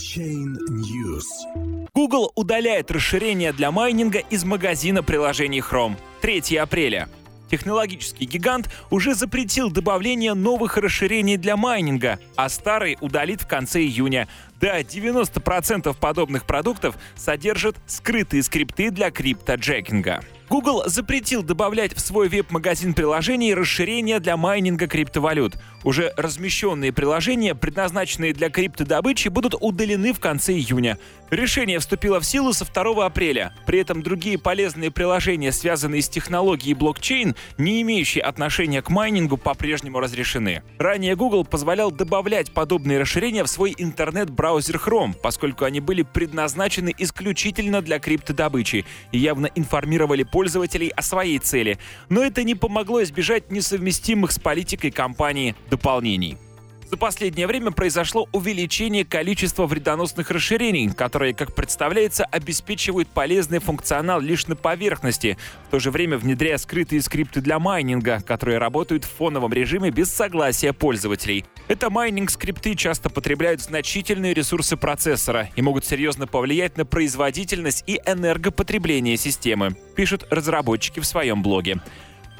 [0.00, 1.26] Блокчейн News.
[1.94, 5.98] Google удаляет расширение для майнинга из магазина приложений Chrome.
[6.22, 7.10] 3 апреля.
[7.50, 14.26] Технологический гигант уже запретил добавление новых расширений для майнинга, а старые удалит в конце июня.
[14.58, 20.24] Да, 90% подобных продуктов содержат скрытые скрипты для криптоджекинга.
[20.50, 25.56] Google запретил добавлять в свой веб-магазин приложений расширения для майнинга криптовалют.
[25.84, 30.98] Уже размещенные приложения, предназначенные для криптодобычи, будут удалены в конце июня.
[31.30, 33.54] Решение вступило в силу со 2 апреля.
[33.64, 40.00] При этом другие полезные приложения, связанные с технологией блокчейн, не имеющие отношения к майнингу, по-прежнему
[40.00, 40.64] разрешены.
[40.78, 47.82] Ранее Google позволял добавлять подобные расширения в свой интернет-браузер Chrome, поскольку они были предназначены исключительно
[47.82, 53.50] для криптодобычи и явно информировали пользователей пользователей о своей цели, но это не помогло избежать
[53.50, 56.38] несовместимых с политикой компании дополнений.
[56.90, 64.48] За последнее время произошло увеличение количества вредоносных расширений, которые, как представляется, обеспечивают полезный функционал лишь
[64.48, 65.38] на поверхности,
[65.68, 70.10] в то же время внедряя скрытые скрипты для майнинга, которые работают в фоновом режиме без
[70.12, 71.44] согласия пользователей.
[71.68, 79.16] Это майнинг-скрипты часто потребляют значительные ресурсы процессора и могут серьезно повлиять на производительность и энергопотребление
[79.16, 81.80] системы, пишут разработчики в своем блоге.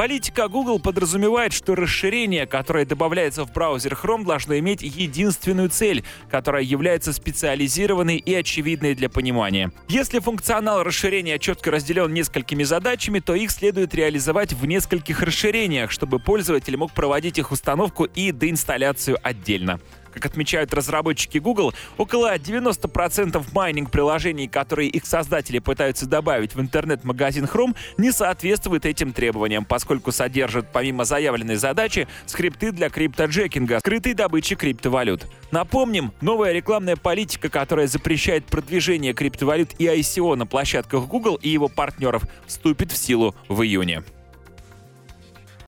[0.00, 6.62] Политика Google подразумевает, что расширение, которое добавляется в браузер Chrome, должно иметь единственную цель, которая
[6.62, 9.72] является специализированной и очевидной для понимания.
[9.90, 16.18] Если функционал расширения четко разделен несколькими задачами, то их следует реализовать в нескольких расширениях, чтобы
[16.18, 19.80] пользователь мог проводить их установку и доинсталляцию отдельно.
[20.12, 27.76] Как отмечают разработчики Google, около 90% майнинг-приложений, которые их создатели пытаются добавить в интернет-магазин Chrome,
[27.96, 35.26] не соответствуют этим требованиям, поскольку содержат, помимо заявленной задачи, скрипты для криптоджекинга, скрытой добычи криптовалют.
[35.50, 41.68] Напомним, новая рекламная политика, которая запрещает продвижение криптовалют и ICO на площадках Google и его
[41.68, 44.02] партнеров, вступит в силу в июне.